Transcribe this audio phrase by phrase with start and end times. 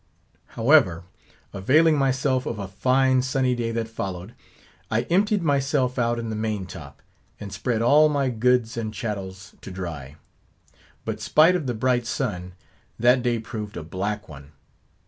[0.57, 1.03] However,
[1.53, 4.33] availing myself of a fine sunny day that followed,
[4.89, 7.03] I emptied myself out in the main top,
[7.39, 10.15] and spread all my goods and chattels to dry.
[11.05, 12.53] But spite of the bright sun,
[12.97, 14.53] that day proved a black one.